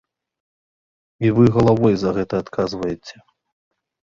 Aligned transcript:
І 1.29 1.31
вы 1.39 1.45
галавой 1.57 1.93
за 2.05 2.09
гэта 2.17 2.43
адказваеце. 2.45 3.15